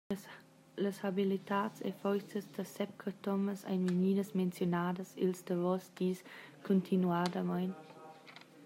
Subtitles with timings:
[0.83, 6.19] Las habilitads e forzas da Sep Cathomas ein vegnidas menziunadas ils davos dis
[6.65, 7.71] cuntinuadamein.